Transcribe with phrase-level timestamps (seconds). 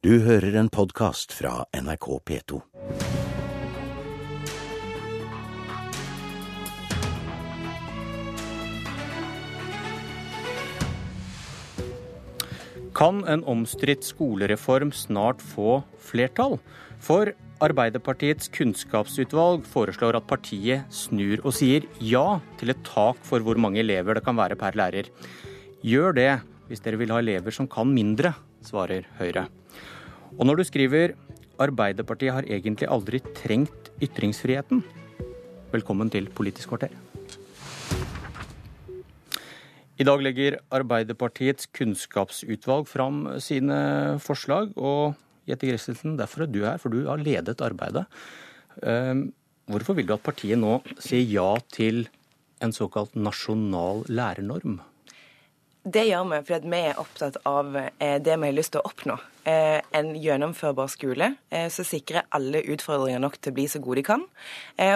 [0.00, 2.56] Du hører en podkast fra NRK P2.
[12.96, 16.56] Kan en omstridt skolereform snart få flertall?
[16.96, 23.60] For Arbeiderpartiets kunnskapsutvalg foreslår at partiet snur og sier ja til et tak for hvor
[23.60, 25.12] mange elever det kan være per lærer.
[25.84, 26.30] Gjør det
[26.70, 28.30] hvis dere vil ha elever som kan mindre,
[28.62, 29.48] svarer Høyre.
[30.38, 31.16] Og når du skriver
[31.60, 34.84] Arbeiderpartiet har egentlig aldri trengt ytringsfriheten,
[35.74, 36.94] velkommen til Politisk kvarter.
[40.00, 44.70] I dag legger Arbeiderpartiets kunnskapsutvalg fram sine forslag.
[44.76, 45.18] og
[45.50, 48.06] Jette Christensen, derfor er du her, for du har ledet arbeidet.
[48.86, 49.32] Ehm,
[49.68, 52.06] hvorfor vil du at partiet nå sier ja til
[52.62, 54.78] en såkalt nasjonal lærernorm?
[55.82, 58.90] Det gjør vi fordi vi er opptatt av eh, det vi har lyst til å
[58.90, 59.14] oppnå.
[59.48, 64.02] Eh, en gjennomførbar skole eh, som sikrer alle utfordringer nok til å bli så gode
[64.02, 64.26] de kan.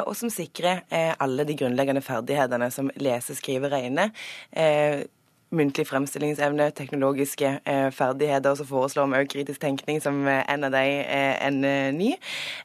[0.04, 4.10] Og som sikrer alle de grunnleggende ferdighetene som lese, skrive, regne
[5.54, 10.66] muntlig fremstillingsevne, teknologiske eh, ferdigheter, og så foreslår vi òg kritisk tenkning som eh, en
[10.68, 12.12] av de eh, en eh, ny.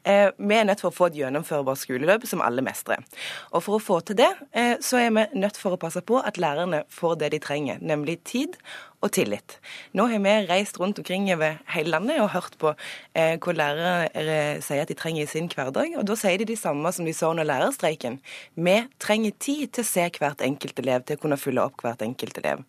[0.04, 3.04] Eh, vi er nødt for å få et gjennomførbart skoleløp som alle mestrer.
[3.52, 6.20] Og for å få til det, eh, så er vi nødt for å passe på
[6.22, 8.56] at lærerne får det de trenger, nemlig tid
[9.00, 9.56] og tillit.
[9.96, 12.74] Nå har vi reist rundt omkring over hele landet og hørt på
[13.16, 15.94] eh, hva lærere sier at de trenger i sin hverdag.
[15.96, 18.18] Og da sier de de samme som de sa under lærerstreiken.
[18.54, 22.04] Vi trenger tid til å se hvert enkelt elev, til å kunne følge opp hvert
[22.04, 22.66] enkelt elev.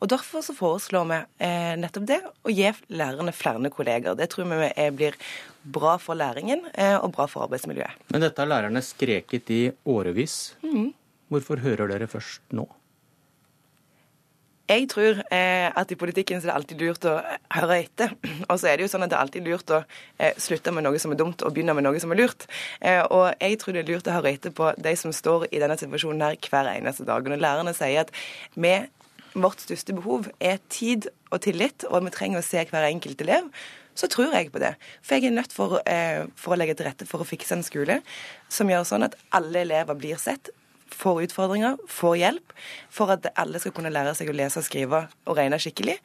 [0.00, 4.16] Og Derfor så foreslår vi eh, nettopp det, å gi lærerne flere kolleger.
[4.16, 5.16] Det tror vi blir
[5.76, 8.08] bra for læringen eh, og bra for arbeidsmiljøet.
[8.12, 10.56] Men dette har lærerne skreket i årevis.
[10.64, 10.92] Mm.
[11.32, 12.68] Hvorfor hører dere først nå?
[14.66, 17.14] Jeg tror eh, at i politikken så er det alltid lurt å
[17.54, 18.16] høre etter.
[18.50, 19.78] Og så er det jo sånn at det er alltid lurt å
[20.18, 22.48] eh, slutte med noe som er dumt, og begynne med noe som er lurt.
[22.80, 25.62] Eh, og jeg tror det er lurt å høre etter på de som står i
[25.62, 27.30] denne situasjonen her hver eneste dag.
[27.30, 28.10] Når lærerne sier at
[28.58, 28.74] vi,
[29.38, 33.50] vårt største behov er tid og tillit, og vi trenger å se hver enkelt elev,
[33.96, 34.74] så tror jeg på det.
[35.00, 37.64] For jeg er nødt for, eh, for å legge til rette for å fikse en
[37.64, 38.02] skole
[38.48, 40.50] som gjør sånn at alle elever blir sett,
[40.92, 42.56] får utfordringer, får hjelp,
[42.92, 45.96] for at alle skal kunne lære seg å lese, skrive og regne skikkelig,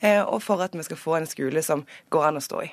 [0.00, 2.70] eh, og for at vi skal få en skole som går an å stå i.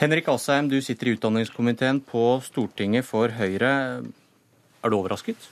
[0.00, 3.72] Henrik Asheim, du sitter i utdanningskomiteen på Stortinget for Høyre.
[4.80, 5.50] Er du overrasket?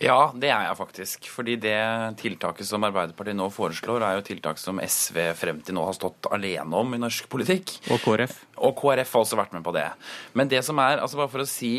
[0.00, 1.28] Ja, det er jeg faktisk.
[1.32, 1.76] Fordi det
[2.20, 6.28] tiltaket som Arbeiderpartiet nå foreslår, er jo tiltak som SV frem til nå har stått
[6.32, 7.78] alene om i norsk politikk.
[7.94, 8.34] Og KrF.
[8.60, 9.88] Og KrF har også vært med på det.
[10.36, 11.72] Men det som er, altså bare for å si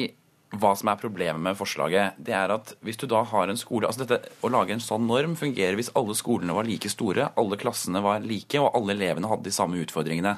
[0.56, 3.90] hva som er problemet med forslaget, det er at hvis du da har en skole
[3.90, 7.60] altså dette Å lage en sånn norm fungerer hvis alle skolene var like store, alle
[7.60, 10.38] klassene var like, og alle elevene hadde de samme utfordringene.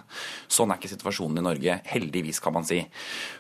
[0.50, 1.80] Sånn er ikke situasjonen i Norge.
[1.92, 2.82] Heldigvis, kan man si.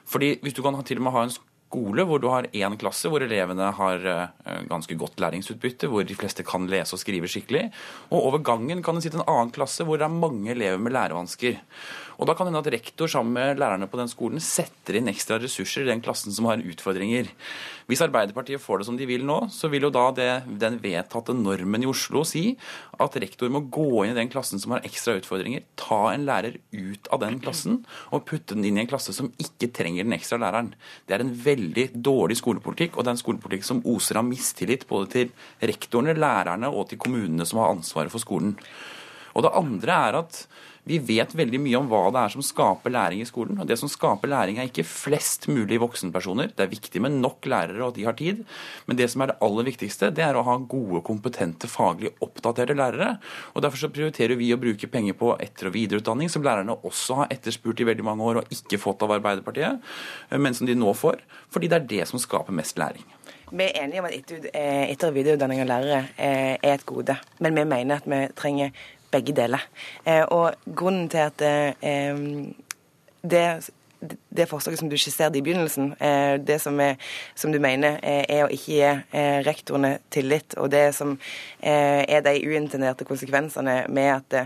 [0.09, 1.34] Fordi hvis du kan til og med ha en
[1.69, 6.18] skole hvor du har én klasse hvor elevene har eh, ganske godt læringsutbytte, hvor de
[6.18, 7.68] fleste kan lese og skrive skikkelig,
[8.09, 10.96] og over gangen kan det sitte en annen klasse hvor det er mange elever med
[10.97, 11.59] lærevansker.
[12.19, 15.07] Og Da kan det hende at rektor sammen med lærerne på den skolen setter inn
[15.07, 17.30] ekstra ressurser i den klassen som har utfordringer.
[17.88, 20.28] Hvis Arbeiderpartiet får det som de vil nå, så vil jo da det,
[20.59, 22.58] den vedtatte normen i Oslo si
[23.00, 26.59] at rektor må gå inn i den klassen som har ekstra utfordringer, ta en lærer
[26.75, 30.19] ut av den klassen og putte den inn i en klasse som ikke trenger den
[30.19, 30.74] ekstra læreren.
[31.08, 34.90] Det er en veldig dårlig skolepolitikk, og det er en skolepolitikk som oser av mistillit
[34.91, 38.58] både til rektorene, lærerne og til kommunene som har ansvaret for skolen.
[39.40, 40.44] Og det andre er at
[40.88, 43.59] vi vet veldig mye om hva det er som skaper læring i skolen.
[43.59, 46.51] og Det som skaper læring, er ikke flest mulig voksenpersoner.
[46.56, 48.44] Det er viktig med nok lærere og at de har tid.
[48.88, 52.78] Men det som er det aller viktigste, det er å ha gode, kompetente, faglig oppdaterte
[52.78, 53.17] lærere.
[53.53, 57.22] og Derfor så prioriterer vi å bruke penger på etter- og videreutdanning, som lærerne også
[57.22, 59.81] har etterspurt i veldig mange år og ikke fått av Arbeiderpartiet,
[60.31, 61.22] men som de nå får.
[61.51, 63.06] Fordi det er det som skaper mest læring.
[63.51, 67.66] Vi er enige om at etter- og videreutdanning av lærere er et gode, men vi
[67.66, 68.72] mener at vi trenger
[69.12, 69.66] begge deler.
[70.06, 72.24] Eh, og grunnen til at eh,
[73.22, 73.50] det
[74.32, 76.94] det forslaget som du skisserte i begynnelsen, eh, det som, er,
[77.35, 81.17] som, du mener er å ikke gi rektorene tillit, og det som
[81.59, 84.38] er de uintenderte konsekvensene med at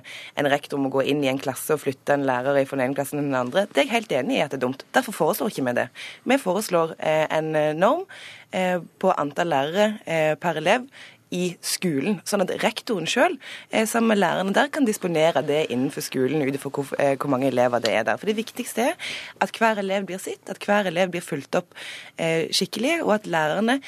[0.42, 2.98] en rektor må gå inn i en klasse og flytte en lærer fra den ene
[2.98, 4.88] klassen til den andre, det er jeg helt enig i at det er dumt.
[4.98, 5.88] Derfor foreslår ikke vi det.
[6.25, 8.07] Vi foreslår en norm
[8.50, 10.89] på antall lærere per elev
[11.33, 12.19] i skolen.
[12.30, 13.38] Sånn at rektoren sjøl,
[13.71, 17.30] eh, sammen med lærerne der, kan disponere det innenfor skolen ut ifra hvor, eh, hvor,
[17.33, 18.18] mange elever det er der.
[18.18, 18.95] For det viktigste er
[19.41, 21.74] at hver elev blir sitt, at hver elev blir fulgt opp
[22.18, 23.80] eh, skikkelig, og at lærerne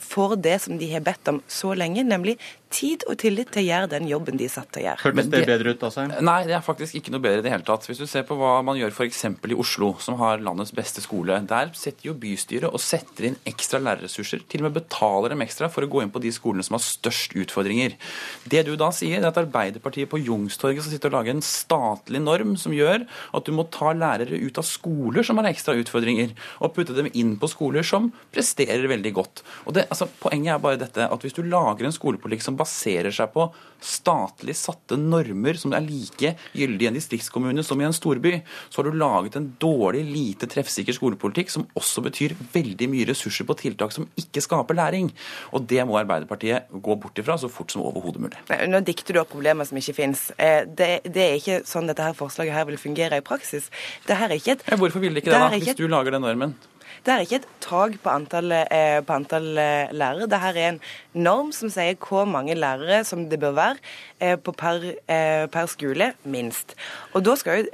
[0.00, 2.38] får det som de har bedt om så lenge, nemlig
[2.70, 5.02] tid og tillit til å gjøre den jobben de er satt til å gjøre.
[5.02, 6.12] Hørtes det bedre ut, Asheim?
[6.22, 7.86] Nei, det er faktisk ikke noe bedre i det hele tatt.
[7.88, 9.24] Hvis du ser på hva man gjør f.eks.
[9.26, 11.40] i Oslo, som har landets beste skole.
[11.50, 14.44] Der setter jo bystyret og setter inn ekstra lærerressurser.
[14.50, 16.84] Til og med betaler dem ekstra for å gå inn på de skolene som har
[16.84, 17.96] størst utfordringer.
[18.50, 22.22] Det du da sier, er at Arbeiderpartiet på Youngstorget skal sitte og lage en statlig
[22.22, 26.36] norm som gjør at du må ta lærere ut av skoler som har ekstra utfordringer,
[26.62, 29.42] og putte dem inn på skoler som presterer veldig godt.
[29.66, 33.14] Og det, altså, Poenget er bare dette at hvis du lager en skolepolitikk som baserer
[33.14, 33.46] seg på
[33.80, 38.34] statlig satte normer som er like gyldige i en distriktskommune som i en storby,
[38.68, 43.48] så har du laget en dårlig, lite treffsikker skolepolitikk som også betyr veldig mye ressurser
[43.48, 45.10] på tiltak som ikke skaper læring.
[45.56, 48.42] Og det må Arbeiderpartiet gå bort ifra så fort som overhodet mulig.
[48.68, 50.26] Nå dikter du opp problemer som ikke finnes.
[50.36, 53.70] Eh, det, det, er ikke sånn dette her forslaget her vil fungere i praksis.
[54.06, 54.66] Det her er ikke et...
[54.80, 56.56] Hvorfor vil det ikke det, da, hvis du lager den normen?
[57.04, 60.28] Det er ikke et tak på antall, eh, på antall eh, lærere.
[60.30, 60.80] Dette er en
[61.14, 63.76] norm som sier hvor mange lærere som det bør være
[64.20, 66.76] eh, per, eh, per, skole, minst.
[67.14, 67.70] Og da skal jo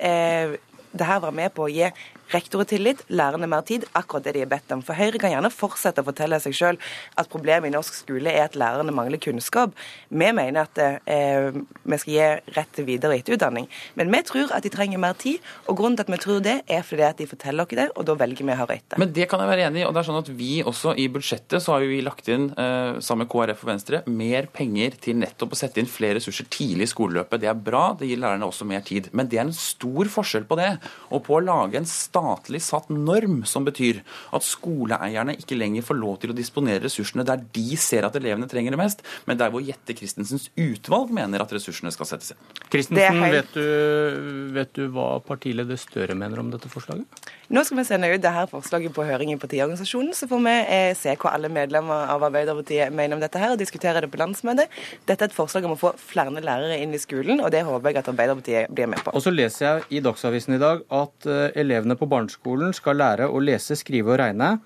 [0.96, 1.90] det her være med på å gi
[2.32, 4.82] rektorer tillit, lærerne mer tid, akkurat det de er bedt om.
[4.84, 8.46] For Høyre kan gjerne fortsette å fortelle seg selv at problemet i norsk skole er
[8.46, 9.75] at lærerne mangler kunnskap.
[10.08, 13.69] Vi mener at eh, vi skal gi rett til videre- og etterutdanning.
[13.99, 16.56] Men vi tror at de trenger mer tid, og grunnen til at vi tror det,
[16.67, 19.00] er fordi at de forteller oss det, og da velger vi å høre etter.
[19.00, 19.87] Men det kan jeg være enig i.
[19.87, 22.99] og det er sånn at Vi også i budsjettet så har vi lagt inn, eh,
[23.00, 26.88] sammen med KrF og Venstre, mer penger til nettopp å sette inn flere ressurser tidlig
[26.88, 27.40] i skoleløpet.
[27.40, 29.08] Det er bra, det gir lærerne også mer tid.
[29.12, 30.73] Men det er en stor forskjell på det
[31.11, 34.00] og på å lage en statlig satt norm, som betyr
[34.34, 38.48] at skoleeierne ikke lenger får lov til å disponere ressursene der de ser at elevene
[38.48, 42.40] trenger det mest, men der hvor Jette Christensens utvalg mener at ressursene skal settes inn.
[42.72, 47.26] Christensen, vet, du, vet du hva partileder Støre mener om dette forslaget?
[47.52, 50.92] Nå skal vi sende ut dette forslaget på høring i partiorganisasjonen, så får vi eh,
[50.98, 54.72] se hva alle medlemmer av Arbeiderpartiet mener om dette her, og diskutere det på landsmøtet.
[55.06, 57.92] Dette er et forslag om å få flere lærere inn i skolen, og det håper
[57.92, 59.14] jeg at Arbeiderpartiet blir med på.
[59.14, 63.29] Og så leser jeg i Dagsavisen i dag at uh, elevene på barneskolen skal lære
[63.29, 64.56] å lese, skrive og regne.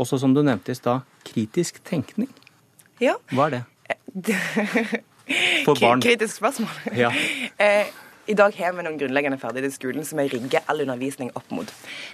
[0.00, 2.30] Også som du nevnte i stad, kritisk tenkning.
[3.00, 3.16] Ja.
[3.32, 4.36] Hva er det?
[5.66, 6.02] For barn.
[6.02, 6.70] Kritisk spørsmål.
[6.96, 7.10] Ja.
[7.64, 7.90] eh,
[8.30, 11.48] i dag har vi noen grunnleggende ferdigheter i skolen som vi rigger all undervisning opp
[11.54, 11.70] mot.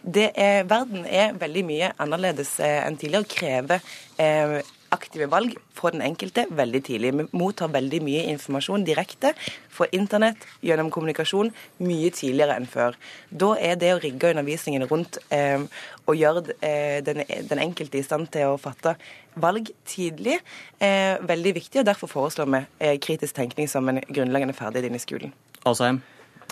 [0.07, 3.91] Er, verden er veldig mye annerledes eh, enn tidligere og krever
[4.23, 4.61] eh,
[4.97, 7.13] aktive valg for den enkelte veldig tidlig.
[7.17, 9.35] Vi mottar veldig mye informasjon direkte
[9.73, 11.53] fra internett gjennom kommunikasjon
[11.85, 12.97] mye tidligere enn før.
[13.31, 15.63] Da er det å rigge undervisningen rundt eh,
[16.07, 18.97] og gjøre eh, den, den, enkelte i stand til å fatte
[19.37, 20.39] valg tidlig
[20.81, 21.83] eh, veldig viktig.
[21.83, 25.35] og Derfor foreslår vi eh, kritisk tenkning som en grunnleggende ferdighet inn i skolen.
[25.67, 26.03] Asheim?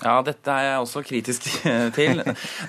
[0.02, 1.44] Ja, dette er jeg også kritisk
[1.98, 2.20] til.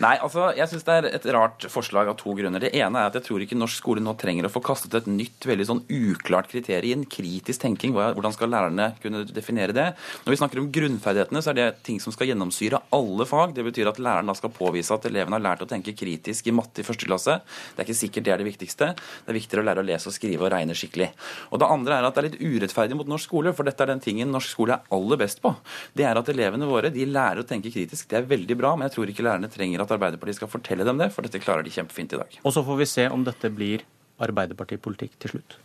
[0.03, 2.61] Nei, altså, jeg syns det er et rart forslag av to grunner.
[2.61, 5.09] Det ene er at jeg tror ikke norsk skole nå trenger å få kastet et
[5.09, 7.95] nytt, veldig sånn uklart kriterium, kritisk tenking.
[7.97, 9.87] Hvordan skal lærerne kunne definere det?
[10.25, 13.55] Når vi snakker om grunnferdighetene, så er det ting som skal gjennomsyre alle fag.
[13.57, 16.55] Det betyr at læreren da skal påvise at eleven har lært å tenke kritisk i
[16.55, 17.39] matte i første klasse.
[17.73, 18.91] Det er ikke sikkert det er det viktigste.
[18.95, 21.09] Det er viktigere å lære å lese og skrive og regne skikkelig.
[21.49, 23.91] Og det andre er at det er litt urettferdig mot norsk skole, for dette er
[23.95, 25.51] den tingen norsk skole er aller best på.
[25.97, 28.07] Det er at elevene våre de lærer å tenke kritisk.
[28.11, 31.01] Det er veldig bra, men jeg tror ikke lærerne trenger at Arbeiderpartiet skal fortelle dem
[31.01, 32.39] det, for dette klarer de kjempefint i dag.
[32.45, 33.85] Og så får vi se om dette blir
[34.21, 35.57] Arbeiderpartipolitikk til slutt.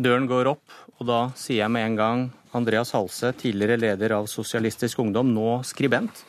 [0.00, 0.64] Døren går opp,
[0.96, 2.24] og da sier jeg med en gang
[2.56, 6.24] Andreas Halse, tidligere leder av Sosialistisk Ungdom, nå skribent.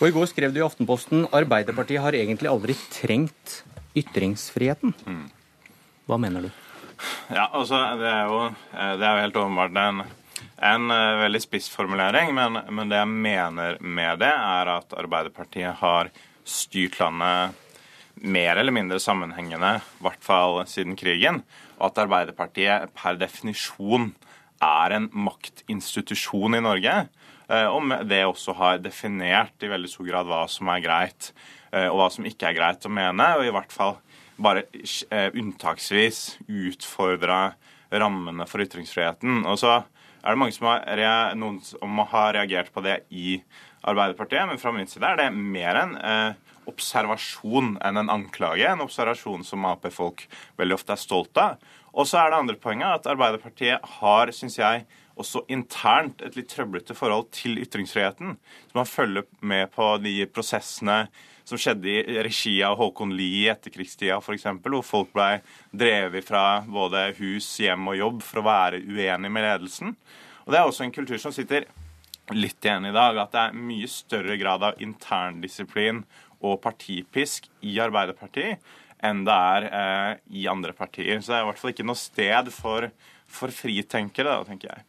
[0.00, 3.60] Og I går skrev du i Aftenposten Arbeiderpartiet har egentlig aldri trengt
[3.96, 4.92] ytringsfriheten.
[5.06, 5.26] Mm.
[6.06, 6.65] Hva mener du?
[7.26, 10.02] Ja, altså, det er jo, eh, det er jo helt åpenbart en,
[10.62, 16.12] en uh, veldig spissformulering, men, men, det jeg mener med det, er at Arbeiderpartiet har
[16.46, 17.56] styrt landet
[18.22, 21.42] mer eller mindre sammenhengende, i hvert fall siden krigen,
[21.80, 24.12] og at Arbeiderpartiet per definisjon
[24.62, 26.94] er en maktinstitusjon i Norge.
[27.50, 31.32] Uh, og det også har definert i veldig stor grad hva som er greit,
[31.76, 33.98] og hva som ikke er greit å mene, og i hvert fall
[34.36, 34.64] bare
[35.10, 37.54] eh, unntaksvis utfordra
[37.90, 39.44] rammene for ytringsfriheten.
[39.46, 43.38] Og så er det mange som har, noen som har reagert på det i
[43.86, 48.66] Arbeiderpartiet, men fra min side er det mer en eh, observasjon enn en anklage.
[48.66, 50.26] En observasjon som Ap-folk
[50.58, 51.60] veldig ofte er stolt av.
[51.96, 54.84] Og så er det andre poenget at Arbeiderpartiet har, syns jeg,
[55.16, 58.34] også internt et litt trøblete forhold til ytringsfriheten.
[58.68, 61.06] Så man følger med på de prosessene
[61.46, 66.62] som skjedde i regi av Håkon Lie i etterkrigstida f.eks., hvor folk ble drevet fra
[66.66, 69.94] både hus, hjem og jobb for å være uenig med ledelsen.
[70.46, 71.68] Og Det er også en kultur som sitter
[72.34, 76.02] litt igjen i dag, at det er mye større grad av interndisiplin
[76.42, 78.58] og partipisk i Arbeiderpartiet
[79.04, 81.20] enn det er eh, i andre partier.
[81.20, 82.88] Så det er i hvert fall ikke noe sted for,
[83.28, 84.86] for fritenkere, da, tenker jeg.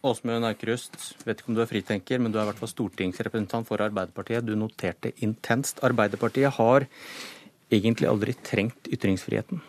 [0.00, 0.94] Åsmund Aukrust,
[1.26, 4.46] vet ikke om du er fritenker, men du er i hvert fall stortingsrepresentant for Arbeiderpartiet.
[4.48, 5.82] Du noterte intenst.
[5.84, 6.86] Arbeiderpartiet har
[7.70, 9.60] egentlig aldri trengt ytringsfriheten.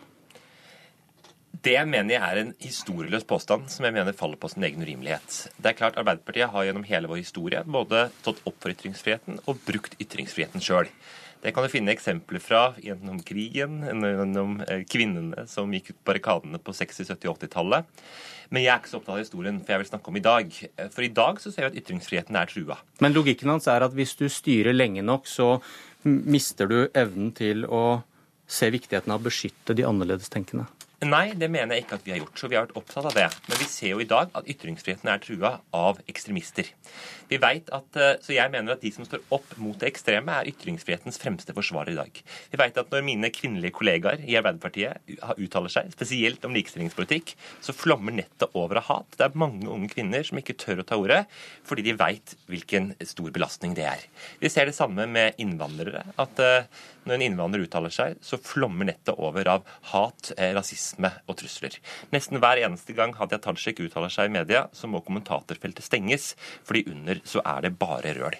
[1.52, 5.52] Det mener jeg er en historieløs påstand som jeg mener faller på sin egen urimelighet.
[5.60, 9.60] Det er klart Arbeiderpartiet har gjennom hele vår historie både stått opp for ytringsfriheten og
[9.66, 10.88] brukt ytringsfriheten sjøl.
[11.42, 16.60] Det kan du finne eksempler fra gjennom krigen, gjennom eh, kvinnene som gikk ut barrikadene
[16.62, 18.04] på 60-, 70-, 80-tallet.
[18.54, 20.54] Men jeg er ikke så opptatt av historien, for jeg vil snakke om i dag.
[20.94, 22.76] For i dag så ser vi at ytringsfriheten er trua.
[23.02, 25.56] Men logikken hans er at hvis du styrer lenge nok, så
[26.04, 28.02] mister du evnen til å
[28.46, 30.68] se viktigheten av å beskytte de annerledestenkende.
[31.02, 32.36] Nei, det mener jeg ikke at vi har gjort.
[32.38, 33.26] Så vi har vært opptatt av det.
[33.50, 36.68] Men vi ser jo i dag at ytringsfriheten er trua av ekstremister.
[37.32, 40.28] Vi vet at, eh, Så jeg mener at de som står opp mot det ekstreme,
[40.28, 42.22] er ytringsfrihetens fremste forsvarer i dag.
[42.52, 45.00] Vi vet at når mine kvinnelige kollegaer i Arbeiderpartiet
[45.38, 49.10] uttaler seg, spesielt om likestillingspolitikk, så flommer nettet over av hat.
[49.16, 51.26] Det er mange unge kvinner som ikke tør å ta ordet,
[51.64, 53.98] fordi de veit hvilken stor belastning det er.
[54.40, 56.12] Vi ser det samme med innvandrere.
[56.18, 56.64] at eh,
[57.04, 60.52] når en innvandrer uttaler seg, så flommer nettet over av hat, eh,
[60.92, 61.78] rasisme og trusler.
[62.12, 66.34] Nesten hver eneste gang Hadia Tajik uttaler seg i media, så må kommentatorfeltet stenges,
[66.64, 68.36] fordi under så er det bare røl.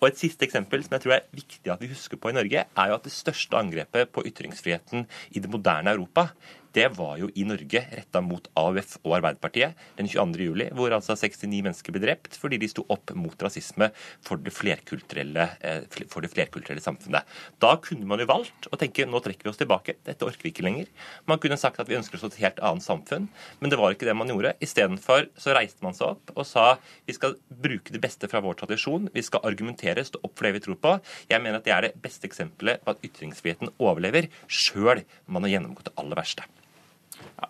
[0.00, 2.64] Og Et siste eksempel som jeg tror er viktig at vi husker på i Norge,
[2.64, 6.28] er jo at det største angrepet på ytringsfriheten i det moderne Europa,
[6.76, 10.48] det var jo i Norge retta mot AUF og Arbeiderpartiet den 22.
[10.50, 13.90] juli, hvor altså 69 mennesker ble drept fordi de sto opp mot rasisme
[14.24, 17.28] for det flerkulturelle, eh, for det flerkulturelle samfunnet.
[17.62, 20.52] Da kunne man jo valgt å tenke nå trekker vi oss tilbake, dette orker vi
[20.52, 20.90] ikke lenger.
[21.30, 24.08] Man kunne sagt at vi ønsker oss et helt annet samfunn, men det var ikke
[24.08, 24.54] det man gjorde.
[24.64, 26.68] Istedenfor så reiste man seg opp og sa
[27.08, 30.58] vi skal bruke det beste fra vår tradisjon, vi skal argumentere, stå opp for det
[30.58, 30.94] vi tror på.
[31.30, 35.46] Jeg mener at det er det beste eksempelet på at ytringsfriheten overlever, sjøl om man
[35.46, 36.46] har gjennomgått det aller verste.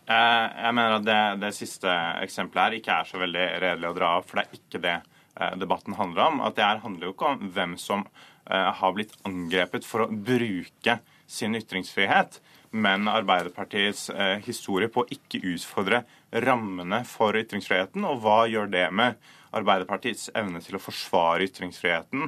[0.09, 4.11] Jeg mener at det, det, siste eksempelet her ikke er så veldig redelig å dra
[4.19, 6.43] av, for det er ikke det eh, debatten handler om.
[6.45, 10.11] At det her handler jo ikke om hvem som eh, har blitt angrepet for å
[10.11, 10.99] bruke
[11.29, 12.41] sin ytringsfrihet,
[12.77, 16.03] men Arbeiderpartiets eh, historie på å ikke utfordre
[16.45, 18.05] rammene for ytringsfriheten.
[18.09, 19.21] Og hva gjør det med
[19.57, 22.27] Arbeiderpartiets evne til å forsvare ytringsfriheten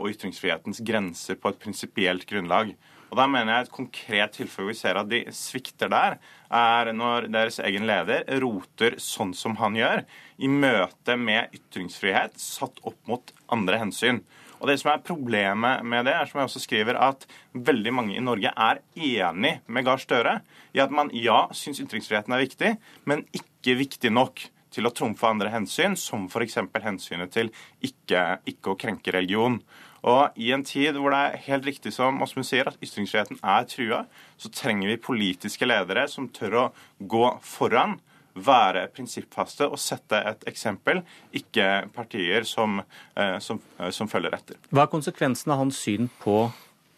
[0.00, 2.70] og ytringsfrihetens grenser på et prinsipielt grunnlag?
[3.10, 6.18] Og da mener jeg Et konkret tilfelle vi ser at de svikter der,
[6.50, 10.02] er når deres egen leder roter sånn som han gjør,
[10.38, 14.22] i møte med ytringsfrihet satt opp mot andre hensyn.
[14.60, 18.16] Og det som er Problemet med det er som jeg også skriver, at veldig mange
[18.16, 20.38] i Norge er enig med Gahr Støre
[20.74, 24.46] i at man ja, syns ytringsfriheten er viktig, men ikke viktig nok
[24.76, 26.58] til å trumfe andre hensyn, som f.eks.
[26.84, 27.52] hensynet til
[27.84, 29.60] ikke, ikke å krenke religion.
[30.06, 33.66] Og I en tid hvor det er helt riktig som Åsmund sier, at ytringsfriheten er
[33.70, 34.04] trua,
[34.38, 36.66] så trenger vi politiske ledere som tør å
[36.98, 37.98] gå foran,
[38.36, 41.00] være prinsippfaste og sette et eksempel,
[41.32, 42.82] ikke partier som,
[43.16, 44.56] eh, som, eh, som følger etter.
[44.70, 46.52] Hva er konsekvensen av hans syn på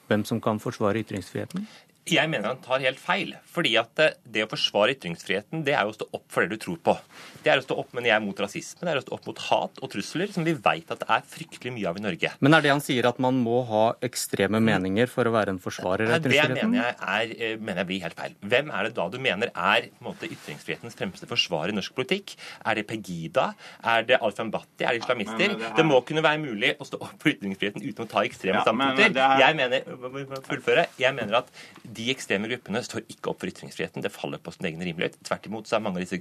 [0.09, 1.67] hvem som kan forsvare ytringsfriheten?
[2.15, 3.35] Jeg mener han tar helt feil.
[3.49, 6.62] fordi at det å forsvare ytringsfriheten, det er jo å stå opp for det du
[6.62, 6.95] tror på.
[7.43, 9.27] Det er å stå opp men jeg er mot rasisme, det er å stå opp
[9.31, 12.33] mot hat og trusler, som vi vet at det er fryktelig mye av i Norge.
[12.45, 15.61] Men er det han sier at man må ha ekstreme meninger for å være en
[15.62, 16.59] forsvarer av ytringsfriheten?
[16.59, 18.37] Det mener jeg, er, eh, mener jeg blir helt feil.
[18.55, 22.37] Hvem er det da du mener er måte, ytringsfrihetens fremste forsvarer i norsk politikk?
[22.65, 23.49] Er det Pegida?
[23.83, 24.85] Er det Alfan Bhatti?
[24.85, 25.49] Er det islamister?
[25.49, 25.77] Ja, det, her...
[25.81, 28.67] det, må kunne være mulig å stå opp for ytringsfriheten uten å ta ekstreme ja,
[28.67, 29.19] standpunkter.
[29.19, 29.45] Her...
[29.47, 31.53] Jeg mener, fullføre, jeg mener at
[31.99, 34.05] de ekstreme gruppene står ikke opp for ytringsfriheten.
[34.05, 35.19] Det faller på sin egen rimelighet.
[35.26, 36.21] Tvert imot så er mange av disse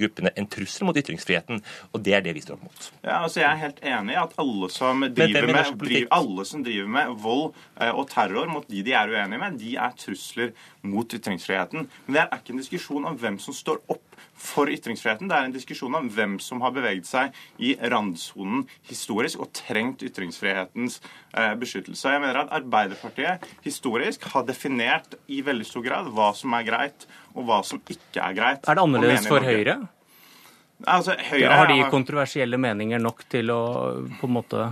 [0.00, 1.62] gruppene en trussel mot ytringsfriheten,
[1.92, 2.90] og det er det vi står opp mot.
[3.04, 6.64] Ja, altså Jeg er helt enig i at alle som driver med, driver, alle som
[6.66, 7.46] driver med vold
[7.80, 11.86] eh, og terror mot de de er uenige med, de er trusler mot ytringsfriheten.
[12.06, 15.28] Men det er ikke en diskusjon om hvem som står opp for ytringsfriheten.
[15.28, 20.04] Det er en diskusjon om hvem som har beveget seg i randsonen historisk og trengt
[20.06, 21.00] ytringsfrihetens
[21.34, 22.14] eh, beskyttelse.
[22.14, 27.08] Jeg mener at Arbeiderpartiet historisk har definert i veldig stor grad hva som er greit,
[27.34, 28.68] og hva som ikke er greit.
[28.68, 29.80] Er det annerledes for Høyre?
[30.88, 33.60] Altså, Høyre har de kontroversielle meninger nok til å
[34.20, 34.70] på en måte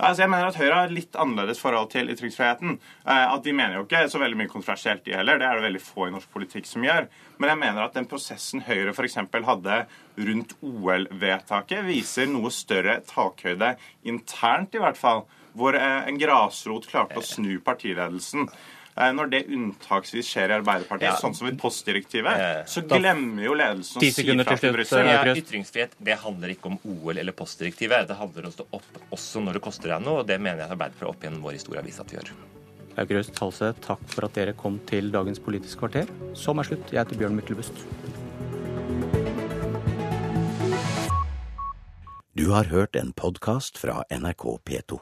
[0.00, 2.78] Altså, jeg mener at Høyre har litt annerledes forhold til ytringsfriheten.
[3.04, 5.40] Eh, at De mener jo ikke så veldig mye kontroversielt, de heller.
[5.40, 7.08] Det er det veldig få i norsk politikk som gjør.
[7.38, 9.18] Men jeg mener at den prosessen Høyre f.eks.
[9.50, 9.82] hadde
[10.30, 13.74] rundt OL-vedtaket, viser noe større takhøyde
[14.08, 15.26] internt, i hvert fall.
[15.56, 18.48] Hvor eh, en grasrot klarte å snu partiledelsen.
[18.96, 21.16] Eh, Når det unntaksvis skjer i Arbeiderpartiet, Ja.
[21.16, 25.06] sånn som i postdirektivet, Eh, så glemmer jo ledelsen å si sekunder fra til Brussel.
[25.06, 28.08] Ja, ytringsfrihet det handler ikke om OL eller postdirektivet.
[28.08, 30.58] Det handler om å stå opp også når det koster deg noe, og det mener
[30.58, 32.30] jeg at Arbeiderpartiet opp gjennom vår historie har vist at vi gjør.
[32.98, 36.06] Aukrust Halse, takk for at dere kom til dagens Politisk kvarter.
[36.34, 36.90] Som er slutt.
[36.90, 37.72] Jeg heter Bjørn Myklebust.
[42.34, 45.00] Du har hørt en podkast fra NRK P2.